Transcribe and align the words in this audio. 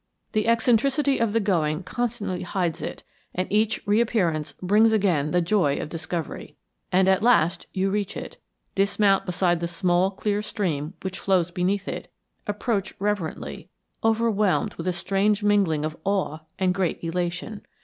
The 0.31 0.47
eccentricity 0.47 1.19
of 1.19 1.31
the 1.31 1.39
going 1.39 1.83
constantly 1.83 2.41
hides 2.41 2.81
it, 2.81 3.03
and 3.35 3.47
each 3.51 3.85
reappearance 3.85 4.53
brings 4.59 4.93
again 4.93 5.29
the 5.29 5.43
joy 5.43 5.77
of 5.77 5.89
discovery. 5.89 6.57
And 6.91 7.07
at 7.07 7.21
last 7.21 7.67
you 7.71 7.91
reach 7.91 8.17
it, 8.17 8.37
dismount 8.73 9.27
beside 9.27 9.59
the 9.59 9.67
small 9.67 10.09
clear 10.09 10.41
stream 10.41 10.95
which 11.03 11.19
flows 11.19 11.51
beneath 11.51 11.87
it, 11.87 12.11
approach 12.47 12.95
reverently, 12.97 13.69
overwhelmed 14.03 14.73
with 14.73 14.87
a 14.87 14.93
strange 14.93 15.43
mingling 15.43 15.85
of 15.85 15.95
awe 16.03 16.39
and 16.57 16.73
great 16.73 17.03
elation. 17.03 17.61